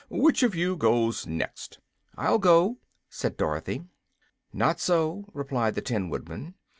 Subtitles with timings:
[0.09, 1.77] Which of you goes next?"
[2.17, 3.83] "I'll go," said Dorothy.
[4.51, 6.55] "Not so," replied the Tin Woodman.